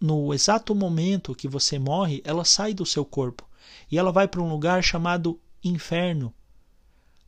no 0.00 0.34
exato 0.34 0.74
momento 0.74 1.34
que 1.34 1.46
você 1.46 1.78
morre, 1.78 2.20
ela 2.24 2.44
sai 2.44 2.74
do 2.74 2.84
seu 2.84 3.04
corpo 3.04 3.48
e 3.90 3.98
ela 3.98 4.10
vai 4.10 4.26
para 4.26 4.42
um 4.42 4.48
lugar 4.48 4.82
chamado 4.82 5.38
inferno. 5.62 6.34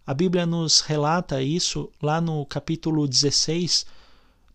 A 0.04 0.12
Bíblia 0.12 0.44
nos 0.44 0.80
relata 0.80 1.40
isso 1.40 1.90
lá 2.02 2.20
no 2.20 2.44
capítulo 2.46 3.06
16 3.06 3.86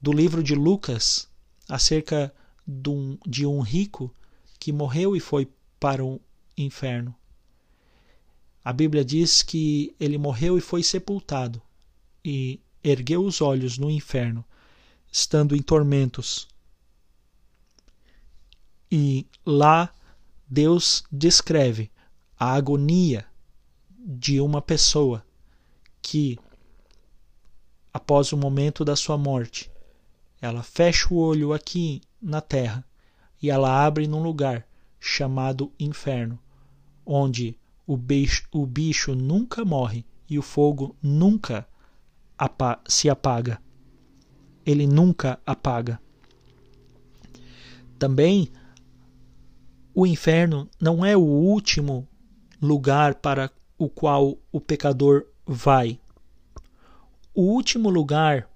do 0.01 0.11
livro 0.11 0.43
de 0.43 0.53
Lucas, 0.53 1.27
acerca 1.69 2.33
de 2.65 2.89
um, 2.89 3.17
de 3.25 3.45
um 3.45 3.61
rico 3.61 4.13
que 4.59 4.73
morreu 4.73 5.15
e 5.15 5.19
foi 5.19 5.47
para 5.79 6.03
um, 6.03 6.19
inferno. 6.57 7.15
A 8.67 8.73
Bíblia 8.73 9.05
diz 9.05 9.41
que 9.41 9.95
ele 9.97 10.17
morreu 10.17 10.57
e 10.57 10.61
foi 10.61 10.83
sepultado, 10.83 11.61
e 12.21 12.59
ergueu 12.83 13.23
os 13.23 13.39
olhos 13.39 13.77
no 13.77 13.89
inferno, 13.89 14.43
estando 15.09 15.55
em 15.55 15.61
tormentos. 15.61 16.49
E 18.91 19.25
lá 19.45 19.93
Deus 20.49 21.03
descreve 21.09 21.89
a 22.37 22.53
agonia 22.53 23.25
de 23.89 24.41
uma 24.41 24.61
pessoa 24.61 25.25
que, 26.01 26.37
após 27.93 28.33
o 28.33 28.37
momento 28.37 28.83
da 28.83 28.97
sua 28.97 29.17
morte, 29.17 29.71
ela 30.41 30.61
fecha 30.61 31.13
o 31.13 31.17
olho 31.17 31.53
aqui 31.53 32.01
na 32.21 32.41
terra 32.41 32.85
e 33.41 33.49
ela 33.49 33.85
abre 33.85 34.07
num 34.07 34.21
lugar 34.21 34.67
chamado 34.99 35.71
inferno 35.79 36.37
onde 37.07 37.57
o 37.87 37.95
bicho, 37.95 38.43
o 38.51 38.65
bicho 38.65 39.15
nunca 39.15 39.63
morre 39.63 40.05
e 40.29 40.37
o 40.37 40.41
fogo 40.41 40.95
nunca 41.01 41.65
apa 42.37 42.79
se 42.85 43.09
apaga. 43.09 43.61
Ele 44.65 44.85
nunca 44.85 45.39
apaga. 45.45 45.99
Também 47.97 48.51
o 49.95 50.05
inferno 50.05 50.69
não 50.79 51.03
é 51.03 51.15
o 51.15 51.21
último 51.21 52.07
lugar 52.61 53.15
para 53.15 53.49
o 53.77 53.89
qual 53.89 54.37
o 54.51 54.59
pecador 54.59 55.25
vai. 55.45 55.99
O 57.33 57.43
último 57.43 57.89
lugar 57.89 58.49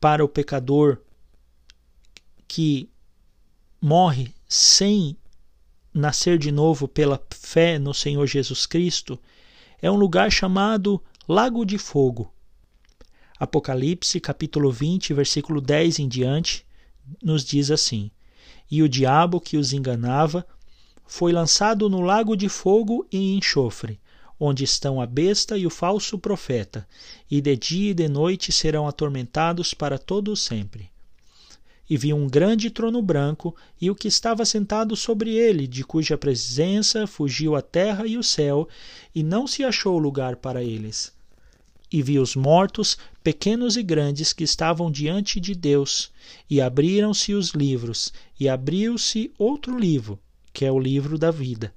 para 0.00 0.24
o 0.24 0.28
pecador 0.28 0.98
que 2.48 2.90
morre 3.80 4.34
sem 4.48 5.16
nascer 5.92 6.38
de 6.38 6.50
novo 6.50 6.88
pela 6.88 7.20
fé 7.30 7.78
no 7.78 7.92
Senhor 7.92 8.26
Jesus 8.26 8.66
Cristo 8.66 9.18
é 9.80 9.90
um 9.90 9.96
lugar 9.96 10.30
chamado 10.30 11.02
Lago 11.28 11.64
de 11.64 11.76
Fogo. 11.76 12.32
Apocalipse, 13.38 14.20
capítulo 14.20 14.70
20, 14.70 15.12
versículo 15.12 15.60
10 15.60 15.98
em 15.98 16.08
diante, 16.08 16.64
nos 17.22 17.44
diz 17.44 17.70
assim: 17.70 18.10
E 18.70 18.82
o 18.82 18.88
diabo 18.88 19.40
que 19.40 19.56
os 19.56 19.72
enganava 19.72 20.46
foi 21.04 21.32
lançado 21.32 21.90
no 21.90 22.00
lago 22.00 22.36
de 22.36 22.48
fogo 22.48 23.06
e 23.12 23.36
enxofre, 23.36 24.00
onde 24.38 24.64
estão 24.64 25.00
a 25.00 25.06
besta 25.06 25.58
e 25.58 25.66
o 25.66 25.70
falso 25.70 26.16
profeta, 26.18 26.88
e 27.30 27.40
de 27.40 27.56
dia 27.56 27.90
e 27.90 27.94
de 27.94 28.08
noite 28.08 28.52
serão 28.52 28.86
atormentados 28.86 29.74
para 29.74 29.98
todo 29.98 30.36
sempre 30.36 30.91
e 31.92 31.96
vi 31.98 32.10
um 32.10 32.26
grande 32.26 32.70
trono 32.70 33.02
branco 33.02 33.54
e 33.78 33.90
o 33.90 33.94
que 33.94 34.08
estava 34.08 34.46
sentado 34.46 34.96
sobre 34.96 35.34
ele, 35.34 35.66
de 35.66 35.84
cuja 35.84 36.16
presença 36.16 37.06
fugiu 37.06 37.54
a 37.54 37.60
terra 37.60 38.06
e 38.06 38.16
o 38.16 38.22
céu, 38.22 38.66
e 39.14 39.22
não 39.22 39.46
se 39.46 39.62
achou 39.62 39.98
lugar 39.98 40.36
para 40.36 40.64
eles. 40.64 41.12
E 41.92 42.00
vi 42.00 42.18
os 42.18 42.34
mortos, 42.34 42.96
pequenos 43.22 43.76
e 43.76 43.82
grandes, 43.82 44.32
que 44.32 44.42
estavam 44.42 44.90
diante 44.90 45.38
de 45.38 45.54
Deus, 45.54 46.10
e 46.48 46.62
abriram-se 46.62 47.34
os 47.34 47.50
livros, 47.50 48.10
e 48.40 48.48
abriu-se 48.48 49.30
outro 49.38 49.78
livro, 49.78 50.18
que 50.50 50.64
é 50.64 50.72
o 50.72 50.78
livro 50.78 51.18
da 51.18 51.30
vida. 51.30 51.74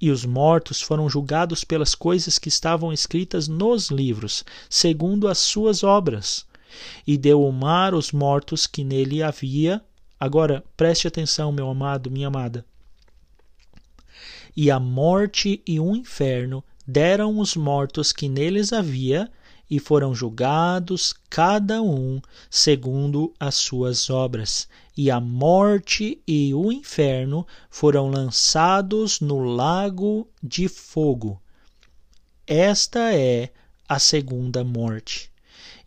E 0.00 0.10
os 0.10 0.24
mortos 0.24 0.82
foram 0.82 1.08
julgados 1.08 1.62
pelas 1.62 1.94
coisas 1.94 2.36
que 2.36 2.48
estavam 2.48 2.92
escritas 2.92 3.46
nos 3.46 3.92
livros, 3.92 4.44
segundo 4.68 5.28
as 5.28 5.38
suas 5.38 5.84
obras 5.84 6.44
e 7.06 7.16
deu 7.16 7.42
o 7.42 7.52
mar 7.52 7.94
os 7.94 8.12
mortos 8.12 8.66
que 8.66 8.84
nele 8.84 9.22
havia. 9.22 9.82
Agora, 10.18 10.64
preste 10.76 11.06
atenção, 11.06 11.52
meu 11.52 11.68
amado, 11.68 12.10
minha 12.10 12.28
amada. 12.28 12.64
E 14.56 14.70
a 14.70 14.80
morte 14.80 15.62
e 15.66 15.78
o 15.78 15.94
inferno 15.94 16.64
deram 16.86 17.38
os 17.38 17.54
mortos 17.54 18.12
que 18.12 18.28
neles 18.28 18.72
havia, 18.72 19.30
e 19.68 19.80
foram 19.80 20.14
julgados 20.14 21.12
cada 21.28 21.82
um 21.82 22.20
segundo 22.48 23.34
as 23.38 23.56
suas 23.56 24.08
obras. 24.08 24.68
E 24.96 25.10
a 25.10 25.20
morte 25.20 26.22
e 26.26 26.54
o 26.54 26.70
inferno 26.70 27.46
foram 27.68 28.08
lançados 28.08 29.20
no 29.20 29.40
lago 29.40 30.28
de 30.42 30.68
fogo. 30.68 31.42
Esta 32.46 33.12
é 33.12 33.50
a 33.88 33.98
segunda 33.98 34.62
morte 34.62 35.30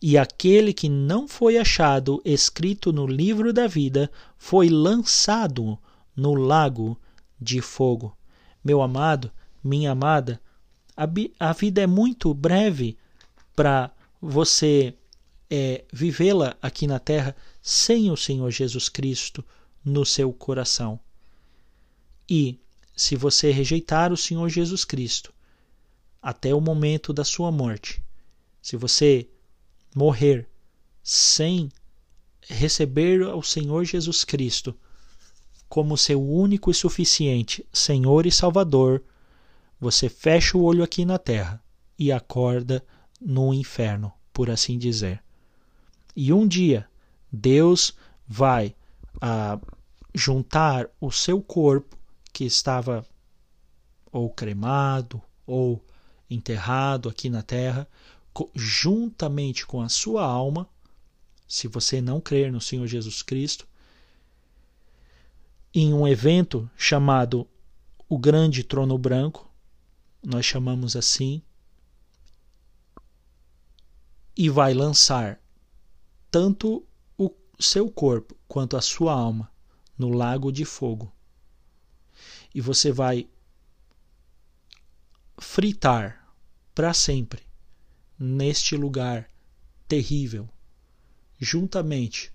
e 0.01 0.18
aquele 0.18 0.74
que 0.74 0.88
não 0.88 1.27
foi 1.27 1.58
achado 1.58 2.22
escrito 2.24 2.94
no 2.94 3.06
livro 3.06 3.51
da 3.51 3.68
vida 3.68 4.10
foi 4.38 4.70
lançado 4.70 5.77
no 6.15 6.34
lago 6.34 6.98
de 7.39 7.62
fogo. 7.62 8.15
Meu 8.63 8.82
amado, 8.82 9.32
minha 9.63 9.91
amada, 9.91 10.41
a, 11.39 11.53
vida 11.53 11.82
é 11.82 11.88
muito 11.88 12.34
breve 12.34 12.98
para 13.56 13.91
você 14.22 14.94
é, 15.50 15.84
vivê-la 15.91 16.58
aqui 16.62 16.88
na 16.88 17.00
terra 17.00 17.36
sem 17.62 18.10
o 18.10 18.15
Senhor 18.15 18.50
Jesus 18.51 18.88
Cristo 18.88 19.44
no 19.84 20.06
seu 20.06 20.32
coração. 20.32 21.00
E, 22.29 22.60
se 22.96 23.15
você 23.15 23.51
rejeitar 23.51 24.13
o 24.13 24.18
Senhor 24.18 24.48
Jesus 24.50 24.86
Cristo 24.86 25.34
até 26.22 26.53
o 26.53 26.62
momento 26.62 27.12
da 27.12 27.24
sua 27.24 27.51
morte, 27.51 28.01
se 28.62 28.77
você 28.77 29.29
morrer 29.96 30.48
sem 31.03 31.69
receber 32.41 33.22
o 33.22 33.41
Senhor 33.41 33.84
Jesus 33.84 34.24
Cristo 34.24 34.75
como 35.67 35.98
seu 35.98 36.22
único 36.22 36.72
e 36.72 36.74
suficiente 36.74 37.65
Senhor 37.72 38.25
e 38.25 38.31
Salvador, 38.31 39.03
você 39.79 40.10
fecha 40.10 40.58
o 40.58 40.63
olho 40.63 40.84
aqui 40.84 41.05
na 41.05 41.17
terra 41.17 41.63
e 41.98 42.12
acorda 42.12 42.84
no 43.22 43.53
inferno, 43.53 44.12
por 44.34 44.50
assim 44.50 44.77
dizer. 44.77 45.24
E 46.15 46.34
um 46.34 46.48
dia 46.48 46.88
Deus 47.31 47.93
vai 48.27 48.75
ah, 49.22 49.60
juntar 50.13 50.89
o 51.00 51.12
seu 51.12 51.41
corpo 51.41 51.98
que 52.34 52.46
estava 52.46 53.05
ou 54.12 54.29
cremado 54.29 55.22
ou 55.46 55.84
enterrado 56.29 57.10
aqui 57.10 57.29
na 57.29 57.41
terra, 57.41 57.88
juntamente 58.56 59.66
com 59.66 59.82
a 59.82 59.90
sua 59.90 60.24
alma, 60.24 60.68
se 61.48 61.68
você 61.68 62.02
não 62.02 62.22
crer 62.22 62.52
no 62.52 62.62
Senhor 62.62 62.86
Jesus 62.88 63.22
Cristo, 63.22 63.68
em 65.74 65.94
um 65.94 66.08
evento 66.08 66.70
chamado 66.78 67.48
o 68.08 68.18
Grande 68.18 68.64
Trono 68.64 68.98
Branco, 68.98 69.50
nós 70.24 70.46
chamamos 70.46 70.96
assim, 70.96 71.42
e 74.36 74.50
vai 74.50 74.74
lançar 74.74 75.40
tanto 76.32 76.86
o 77.18 77.34
seu 77.60 77.90
corpo 77.90 78.36
quanto 78.48 78.78
a 78.78 78.82
sua 78.82 79.14
alma 79.14 79.52
no 79.98 80.10
lago 80.10 80.52
de 80.52 80.66
fogo. 80.66 81.12
E 82.54 82.62
você 82.62 82.92
vai 82.92 83.28
fritar 85.40 86.34
para 86.74 86.94
sempre 86.94 87.49
neste 88.20 88.76
lugar 88.76 89.30
terrível, 89.88 90.50
juntamente 91.40 92.34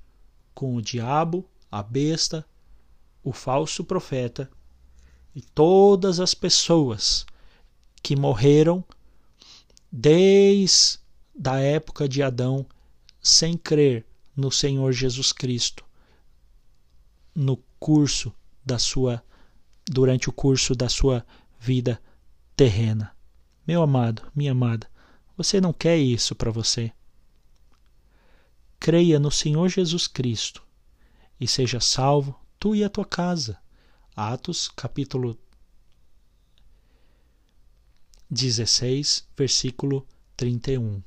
com 0.55 0.77
o 0.77 0.83
diabo, 0.83 1.47
a 1.71 1.83
besta, 1.83 2.47
o 3.23 3.33
falso 3.33 3.85
profeta 3.85 4.51
e 5.35 5.43
todas 5.43 6.21
as 6.21 6.35
pessoas 6.35 7.27
que 8.03 8.17
morreram 8.17 8.85
desde 9.91 10.99
a 11.45 11.59
época 11.59 12.09
de 12.09 12.23
Adão 12.23 12.67
sem 13.21 13.57
crer 13.57 14.07
no 14.37 14.51
Senhor 14.51 14.93
Jesus 14.93 15.33
Cristo 15.33 15.85
no 17.35 17.57
curso 17.79 18.33
da 18.65 18.79
sua 18.79 19.23
durante 19.87 20.29
o 20.29 20.33
curso 20.33 20.75
da 20.75 20.89
sua 20.89 21.27
vida 21.59 22.01
terrena. 22.57 23.15
Meu 23.67 23.83
amado, 23.83 24.31
minha 24.35 24.53
amada, 24.53 24.89
você 25.37 25.61
não 25.61 25.73
quer 25.73 25.99
isso 25.99 26.35
para 26.35 26.51
você. 26.51 26.93
Creia 28.79 29.19
no 29.19 29.31
Senhor 29.31 29.69
Jesus 29.69 30.07
Cristo 30.07 30.63
e 31.41 31.49
seja 31.49 31.81
salvo 31.81 32.39
tu 32.59 32.75
e 32.75 32.85
a 32.85 32.91
tua 32.91 33.05
casa. 33.05 33.59
Atos, 34.15 34.69
capítulo 34.69 35.39
16, 38.31 39.27
versículo 39.37 40.07
31. 40.37 41.03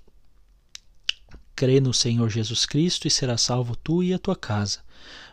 Crê 1.56 1.80
no 1.80 1.94
Senhor 1.94 2.30
Jesus 2.30 2.66
Cristo 2.66 3.08
e 3.08 3.12
será 3.12 3.38
salvo 3.38 3.76
tu 3.76 4.04
e 4.04 4.14
a 4.14 4.20
tua 4.20 4.36
casa 4.36 4.86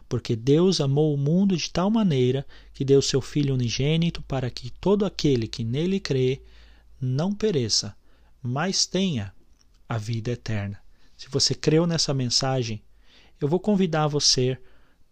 porque 0.08 0.36
Deus 0.36 0.80
amou 0.80 1.14
o 1.14 1.18
mundo 1.18 1.56
de 1.56 1.70
tal 1.70 1.90
maneira 1.90 2.46
que 2.72 2.84
deu 2.84 3.00
seu 3.02 3.20
Filho 3.20 3.54
unigênito 3.54 4.22
para 4.22 4.50
que 4.50 4.70
todo 4.70 5.04
aquele 5.04 5.48
que 5.48 5.64
nele 5.64 5.98
crê 5.98 6.42
não 7.00 7.34
pereça, 7.34 7.96
mas 8.44 8.84
tenha 8.84 9.34
a 9.88 9.96
vida 9.96 10.32
eterna. 10.32 10.78
Se 11.16 11.30
você 11.30 11.54
creu 11.54 11.86
nessa 11.86 12.12
mensagem, 12.12 12.82
eu 13.40 13.48
vou 13.48 13.58
convidar 13.58 14.06
você 14.06 14.60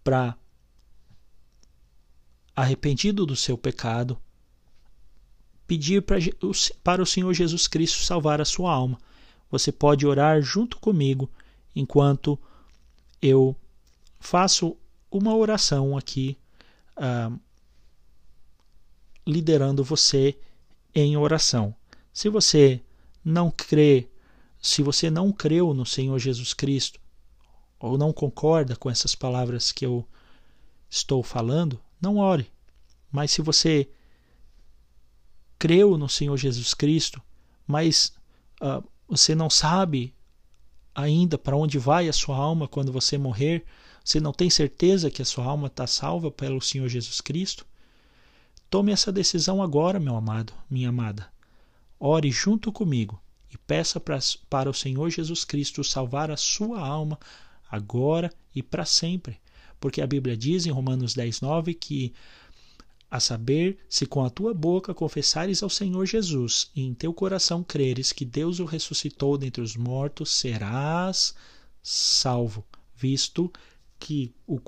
para, 0.05 0.37
arrependido 2.55 3.25
do 3.25 3.35
seu 3.35 3.57
pecado, 3.57 4.21
pedir 5.67 6.05
para 6.83 7.03
o 7.03 7.07
Senhor 7.07 7.33
Jesus 7.33 7.67
Cristo 7.67 8.05
salvar 8.05 8.39
a 8.39 8.45
sua 8.45 8.71
alma. 8.71 8.99
Você 9.50 9.73
pode 9.73 10.06
orar 10.06 10.43
junto 10.43 10.78
comigo 10.78 11.30
enquanto 11.75 12.39
eu 13.21 13.56
faço 14.21 14.76
uma 15.11 15.35
oração 15.35 15.97
aqui 15.97 16.37
uh, 16.99 17.39
liderando 19.26 19.83
você 19.83 20.39
em 20.95 21.17
oração. 21.17 21.75
Se 22.13 22.28
você 22.28 22.83
não 23.25 23.50
crê, 23.50 24.08
se 24.61 24.82
você 24.82 25.11
não 25.11 25.32
creu 25.32 25.75
no 25.75 25.85
Senhor 25.85 26.19
Jesus 26.19 26.54
Cristo, 26.54 27.00
ou 27.78 27.99
não 27.99 28.13
concorda 28.13 28.76
com 28.76 28.89
essas 28.89 29.15
palavras 29.15 29.73
que 29.73 29.85
eu 29.85 30.06
estou 30.89 31.23
falando, 31.23 31.80
não 32.00 32.19
ore. 32.19 32.50
Mas 33.11 33.32
se 33.32 33.43
você 33.43 33.89
creu 35.58 35.99
no 35.99 36.08
Senhor 36.08 36.37
Jesus 36.37 36.75
Cristo, 36.75 37.21
mas 37.67 38.13
uh, 38.61 38.87
você 39.08 39.35
não 39.35 39.50
sabe 39.50 40.15
ainda 40.95 41.37
para 41.37 41.56
onde 41.56 41.78
vai 41.78 42.08
a 42.08 42.13
sua 42.13 42.37
alma 42.37 42.69
quando 42.69 42.93
você 42.93 43.19
morrer, 43.19 43.65
você 44.04 44.21
não 44.21 44.32
tem 44.32 44.50
certeza 44.50 45.11
que 45.11 45.23
a 45.23 45.25
sua 45.25 45.45
alma 45.45 45.69
está 45.69 45.87
salva 45.87 46.30
pelo 46.30 46.61
Senhor 46.61 46.89
Jesus 46.89 47.21
Cristo? 47.21 47.67
Tome 48.69 48.91
essa 48.91 49.13
decisão 49.13 49.63
agora, 49.63 50.00
meu 50.00 50.17
amado, 50.17 50.52
minha 50.69 50.89
amada. 50.89 51.30
Ore 52.04 52.32
junto 52.32 52.73
comigo 52.73 53.23
e 53.49 53.56
peça 53.56 54.02
para 54.50 54.69
o 54.69 54.75
Senhor 54.75 55.08
Jesus 55.08 55.45
Cristo 55.45 55.84
salvar 55.84 56.32
a 56.32 56.36
sua 56.36 56.80
alma 56.80 57.17
agora 57.71 58.28
e 58.52 58.60
para 58.60 58.84
sempre. 58.84 59.41
Porque 59.78 60.00
a 60.02 60.06
Bíblia 60.06 60.36
diz 60.36 60.67
em 60.67 60.71
Romanos 60.71 61.15
10, 61.15 61.41
9 61.41 61.75
que 61.75 62.12
a 63.08 63.21
saber, 63.21 63.78
se 63.88 64.04
com 64.04 64.25
a 64.25 64.30
tua 64.30 64.52
boca 64.52 64.93
confessares 64.93 65.62
ao 65.62 65.71
Senhor 65.71 66.04
Jesus 66.04 66.73
e 66.75 66.82
em 66.82 66.93
teu 66.93 67.15
coração 67.15 67.62
creres 67.62 68.10
que 68.10 68.25
Deus 68.25 68.58
o 68.58 68.65
ressuscitou 68.65 69.38
dentre 69.38 69.62
os 69.62 69.76
mortos, 69.76 70.32
serás 70.32 71.36
salvo, 71.80 72.67
visto 72.97 73.49
que 74.00 74.34
o 74.45 74.58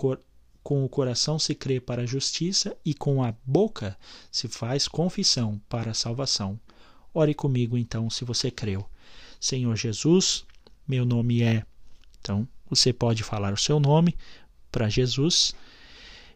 com 0.63 0.85
o 0.85 0.89
coração 0.89 1.37
se 1.37 1.53
crê 1.53 1.81
para 1.81 2.03
a 2.03 2.07
justiça 2.07 2.77
e 2.85 2.95
com 2.95 3.25
a 3.25 3.35
boca 3.45 3.99
se 4.31 4.47
faz 4.47 4.87
confissão 4.87 5.61
para 5.69 5.91
a 5.91 5.95
salvação. 5.95 6.61
Ore 7.15 7.33
comigo 7.33 7.79
então, 7.79 8.11
se 8.11 8.25
você 8.25 8.51
creu. 8.51 8.85
Senhor 9.41 9.77
Jesus, 9.77 10.45
meu 10.87 11.05
nome 11.05 11.43
é. 11.43 11.65
Então, 12.21 12.49
você 12.69 12.93
pode 12.93 13.23
falar 13.23 13.53
o 13.53 13.57
seu 13.57 13.79
nome 13.79 14.17
para 14.73 14.89
Jesus. 14.89 15.55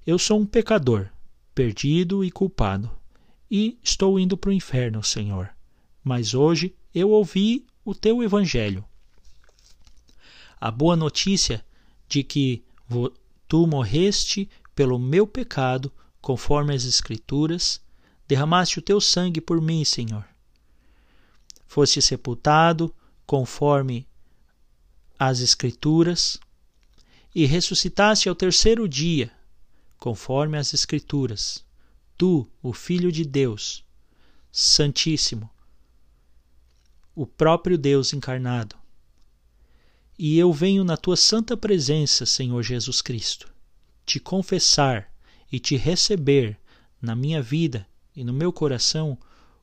Eu 0.06 0.18
sou 0.18 0.38
um 0.38 0.46
pecador, 0.46 1.08
perdido 1.54 2.24
e 2.24 2.30
culpado, 2.30 2.88
e 3.50 3.76
estou 3.82 4.20
indo 4.20 4.36
para 4.36 4.50
o 4.50 4.52
inferno, 4.52 5.02
Senhor. 5.02 5.50
Mas 6.04 6.32
hoje 6.32 6.74
eu 6.94 7.10
ouvi 7.10 7.66
o 7.84 7.94
teu 7.94 8.22
evangelho. 8.22 8.84
A 10.60 10.70
boa 10.70 10.94
notícia 10.94 11.64
de 12.08 12.22
que 12.22 12.62
Tu 13.48 13.66
morreste 13.66 14.48
pelo 14.74 14.98
meu 14.98 15.26
pecado, 15.26 15.90
conforme 16.20 16.74
as 16.74 16.84
Escrituras, 16.84 17.80
derramaste 18.26 18.78
o 18.78 18.82
teu 18.82 19.00
sangue 19.00 19.40
por 19.40 19.60
mim, 19.60 19.84
Senhor. 19.84 20.24
Foste 21.68 22.00
sepultado, 22.00 22.92
conforme 23.26 24.08
as 25.18 25.40
Escrituras, 25.40 26.40
e 27.34 27.44
ressuscitaste 27.44 28.26
ao 28.28 28.34
terceiro 28.34 28.88
dia, 28.88 29.30
conforme 29.98 30.56
as 30.56 30.72
Escrituras. 30.72 31.62
Tu, 32.16 32.48
o 32.62 32.72
Filho 32.72 33.12
de 33.12 33.22
Deus, 33.22 33.84
Santíssimo, 34.50 35.48
o 37.14 37.26
próprio 37.26 37.76
Deus 37.76 38.14
encarnado, 38.14 38.74
e 40.18 40.38
eu 40.38 40.52
venho 40.52 40.82
na 40.82 40.96
tua 40.96 41.16
santa 41.16 41.56
presença, 41.56 42.24
Senhor 42.24 42.62
Jesus 42.62 43.02
Cristo, 43.02 43.52
te 44.06 44.18
confessar 44.18 45.12
e 45.52 45.60
te 45.60 45.76
receber 45.76 46.58
na 47.00 47.14
minha 47.14 47.42
vida 47.42 47.86
e 48.16 48.24
no 48.24 48.32
meu 48.32 48.52
coração 48.52 49.18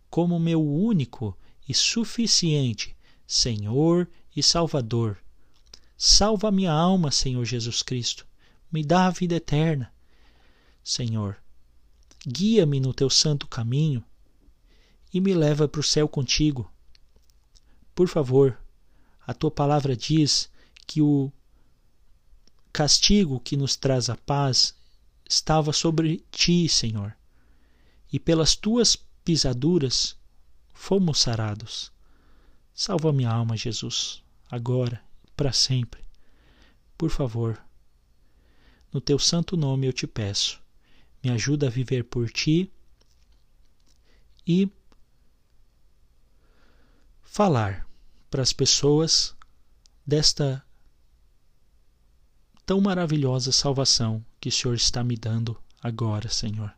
como 0.09 0.39
meu 0.39 0.63
único 0.63 1.37
e 1.67 1.73
suficiente 1.73 2.95
Senhor 3.27 4.07
e 4.35 4.43
Salvador. 4.43 5.17
Salva 5.97 6.51
minha 6.51 6.71
alma, 6.71 7.11
Senhor 7.11 7.43
Jesus 7.45 7.81
Cristo. 7.81 8.27
Me 8.71 8.83
dá 8.83 9.07
a 9.07 9.11
vida 9.11 9.35
eterna. 9.35 9.91
Senhor, 10.83 11.37
guia-me 12.27 12.79
no 12.79 12.93
teu 12.93 13.09
santo 13.09 13.47
caminho 13.47 14.03
e 15.13 15.19
me 15.19 15.33
leva 15.33 15.67
para 15.67 15.79
o 15.79 15.83
céu 15.83 16.07
contigo. 16.07 16.71
Por 17.95 18.07
favor, 18.07 18.59
a 19.25 19.33
tua 19.33 19.49
palavra 19.49 19.95
diz 19.95 20.49
que 20.85 21.01
o 21.01 21.31
castigo 22.71 23.39
que 23.39 23.55
nos 23.55 23.75
traz 23.75 24.09
a 24.09 24.17
paz 24.17 24.75
estava 25.27 25.71
sobre 25.71 26.23
ti, 26.29 26.67
Senhor, 26.67 27.15
e 28.11 28.19
pelas 28.19 28.55
tuas 28.55 28.97
pisaduras 29.23 30.17
fomos 30.75 31.19
sarados. 31.19 31.91
Salva 32.73 33.11
minha 33.11 33.31
alma, 33.31 33.57
Jesus, 33.57 34.21
agora, 34.51 35.01
para 35.35 35.51
sempre. 35.51 36.03
Por 36.97 37.09
favor, 37.09 37.59
no 38.93 39.01
teu 39.01 39.17
santo 39.17 39.57
nome 39.57 39.87
eu 39.87 39.93
te 39.93 40.05
peço, 40.05 40.61
me 41.23 41.31
ajuda 41.31 41.67
a 41.67 41.71
viver 41.71 42.03
por 42.03 42.29
ti 42.29 42.71
e 44.45 44.69
falar 47.23 47.87
para 48.29 48.43
as 48.43 48.53
pessoas 48.53 49.35
desta 50.05 50.63
tão 52.65 52.79
maravilhosa 52.79 53.51
salvação 53.51 54.23
que 54.39 54.49
o 54.49 54.51
Senhor 54.51 54.75
está 54.75 55.03
me 55.03 55.15
dando 55.15 55.57
agora, 55.81 56.29
Senhor. 56.29 56.73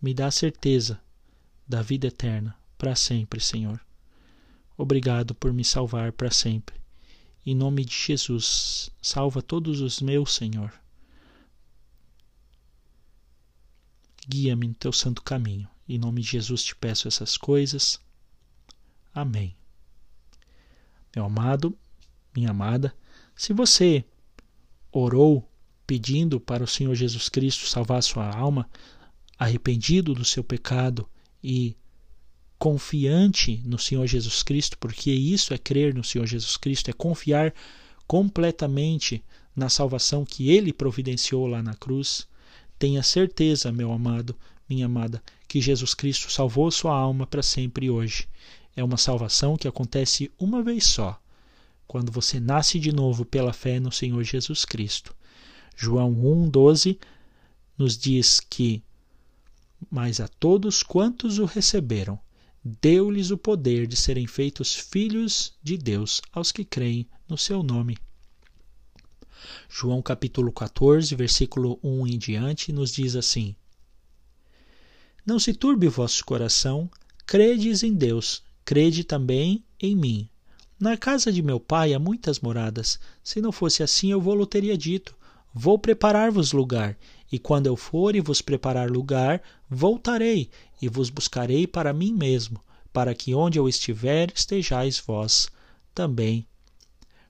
Me 0.00 0.12
dá 0.12 0.26
a 0.26 0.32
certeza 0.32 1.00
da 1.68 1.82
vida 1.82 2.08
eterna 2.08 2.61
para 2.82 2.96
sempre, 2.96 3.38
Senhor. 3.38 3.80
Obrigado 4.76 5.36
por 5.36 5.52
me 5.52 5.64
salvar 5.64 6.10
para 6.10 6.32
sempre. 6.32 6.74
Em 7.46 7.54
nome 7.54 7.84
de 7.84 7.94
Jesus, 7.94 8.90
salva 9.00 9.40
todos 9.40 9.80
os 9.80 10.00
meus, 10.00 10.34
Senhor. 10.34 10.72
Guia-me 14.28 14.66
no 14.66 14.74
teu 14.74 14.92
santo 14.92 15.22
caminho. 15.22 15.68
Em 15.88 15.96
nome 15.96 16.22
de 16.22 16.30
Jesus 16.30 16.64
te 16.64 16.74
peço 16.74 17.06
essas 17.06 17.36
coisas. 17.36 18.00
Amém. 19.14 19.54
Meu 21.14 21.26
amado, 21.26 21.78
minha 22.34 22.50
amada, 22.50 22.92
se 23.36 23.52
você 23.52 24.04
orou 24.90 25.48
pedindo 25.86 26.40
para 26.40 26.64
o 26.64 26.68
Senhor 26.68 26.96
Jesus 26.96 27.28
Cristo 27.28 27.64
salvar 27.64 28.02
sua 28.02 28.28
alma, 28.28 28.68
arrependido 29.38 30.14
do 30.14 30.24
seu 30.24 30.42
pecado 30.42 31.08
e 31.40 31.76
confiante 32.62 33.60
no 33.64 33.76
Senhor 33.76 34.06
Jesus 34.06 34.40
Cristo, 34.44 34.78
porque 34.78 35.10
isso 35.10 35.52
é 35.52 35.58
crer 35.58 35.92
no 35.92 36.04
Senhor 36.04 36.28
Jesus 36.28 36.56
Cristo, 36.56 36.90
é 36.90 36.92
confiar 36.92 37.52
completamente 38.06 39.20
na 39.56 39.68
salvação 39.68 40.24
que 40.24 40.48
ele 40.48 40.72
providenciou 40.72 41.48
lá 41.48 41.60
na 41.60 41.74
cruz. 41.74 42.24
Tenha 42.78 43.02
certeza, 43.02 43.72
meu 43.72 43.90
amado, 43.90 44.36
minha 44.68 44.86
amada, 44.86 45.20
que 45.48 45.60
Jesus 45.60 45.92
Cristo 45.92 46.30
salvou 46.30 46.70
sua 46.70 46.94
alma 46.94 47.26
para 47.26 47.42
sempre 47.42 47.90
hoje. 47.90 48.28
É 48.76 48.84
uma 48.84 48.96
salvação 48.96 49.56
que 49.56 49.66
acontece 49.66 50.30
uma 50.38 50.62
vez 50.62 50.86
só, 50.86 51.20
quando 51.88 52.12
você 52.12 52.38
nasce 52.38 52.78
de 52.78 52.92
novo 52.92 53.24
pela 53.24 53.52
fé 53.52 53.80
no 53.80 53.90
Senhor 53.90 54.22
Jesus 54.22 54.64
Cristo. 54.64 55.12
João 55.76 56.14
1,12 56.14 56.96
nos 57.76 57.98
diz 57.98 58.38
que 58.38 58.80
mas 59.90 60.20
a 60.20 60.28
todos 60.28 60.84
quantos 60.84 61.40
o 61.40 61.44
receberam, 61.44 62.20
deu-lhes 62.64 63.30
o 63.30 63.38
poder 63.38 63.86
de 63.86 63.96
serem 63.96 64.26
feitos 64.26 64.74
filhos 64.74 65.54
de 65.62 65.76
Deus 65.76 66.20
aos 66.32 66.52
que 66.52 66.64
creem 66.64 67.08
no 67.28 67.36
seu 67.36 67.62
nome. 67.62 67.98
João 69.68 70.00
capítulo 70.00 70.52
14, 70.52 71.14
versículo 71.16 71.78
1 71.82 72.06
em 72.06 72.18
diante, 72.18 72.72
nos 72.72 72.92
diz 72.92 73.16
assim: 73.16 73.56
Não 75.26 75.38
se 75.38 75.52
turbe 75.52 75.88
o 75.88 75.90
vosso 75.90 76.24
coração, 76.24 76.88
credes 77.26 77.82
em 77.82 77.92
Deus, 77.92 78.42
crede 78.64 79.02
também 79.02 79.64
em 79.80 79.96
mim. 79.96 80.28
Na 80.78 80.96
casa 80.96 81.32
de 81.32 81.42
meu 81.42 81.58
pai 81.58 81.94
há 81.94 81.98
muitas 81.98 82.40
moradas. 82.40 82.98
Se 83.22 83.40
não 83.40 83.52
fosse 83.52 83.82
assim, 83.82 84.10
eu 84.10 84.20
vou-lo 84.20 84.46
teria 84.46 84.76
dito. 84.76 85.16
Vou 85.54 85.78
preparar-vos 85.78 86.52
lugar, 86.52 86.96
e 87.30 87.38
quando 87.38 87.66
eu 87.66 87.76
for 87.76 88.16
e 88.16 88.20
vos 88.20 88.40
preparar 88.40 88.90
lugar, 88.90 89.42
voltarei 89.68 90.50
e 90.80 90.88
vos 90.88 91.10
buscarei 91.10 91.66
para 91.66 91.92
mim 91.92 92.12
mesmo, 92.12 92.60
para 92.92 93.14
que 93.14 93.34
onde 93.34 93.58
eu 93.58 93.68
estiver 93.68 94.32
estejais 94.34 94.98
vós 94.98 95.48
também. 95.94 96.46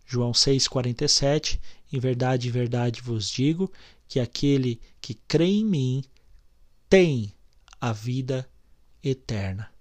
João 0.07 0.33
6,47 0.33 1.61
Em 1.93 1.99
verdade, 1.99 2.49
em 2.49 2.51
verdade 2.51 3.01
vos 3.01 3.29
digo 3.29 3.73
que 4.07 4.21
aquele 4.21 4.81
que 5.01 5.15
crê 5.15 5.47
em 5.47 5.65
mim 5.65 6.05
tem 6.89 7.33
a 7.81 7.93
vida 7.93 8.49
eterna. 9.03 9.72